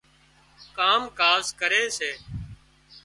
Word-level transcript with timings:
ڪام 0.77 1.01
ڪاز 1.19 1.45
ڪري 1.59 1.83
سي 1.97 2.11